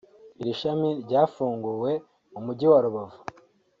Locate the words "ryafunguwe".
1.05-1.91